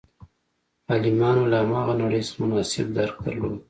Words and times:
عالمانو 0.91 1.43
له 1.51 1.57
هماغه 1.63 1.93
نړۍ 2.03 2.21
څخه 2.27 2.37
مناسب 2.41 2.87
درک 2.97 3.15
درلود. 3.25 3.55